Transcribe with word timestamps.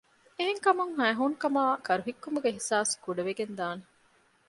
އެހެންކަމުން 0.37 0.93
ހައިހޫނުކަމާއި 0.99 1.79
ކަރުހިއްކުމުގެ 1.87 2.49
އިޙްސާސް 2.51 2.93
ކުޑަވެގެންދާނެ 3.03 3.83